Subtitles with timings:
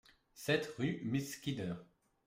[0.33, 1.75] sept rue Miss Skinner